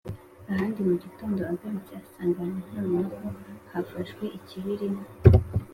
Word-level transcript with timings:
Ahandi 0.49 0.79
mu 0.87 0.93
gitondo 1.03 1.39
agarutse 1.51 1.91
asanga 2.01 2.41
noneho 2.49 2.97
hafashwe 3.71 4.23
ikibirima 4.37 5.03